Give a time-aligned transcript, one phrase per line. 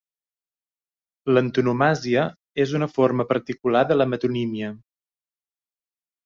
[1.35, 2.23] L'antonomàsia
[2.63, 4.73] és una forma particular de la metonímia.